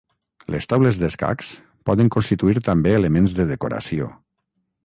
Les 0.53 0.67
taules 0.71 0.97
d'escacs 1.01 1.51
poden 1.91 2.11
constituir 2.17 2.65
també 2.71 2.97
elements 3.03 3.37
de 3.41 3.49
decoració. 3.55 4.13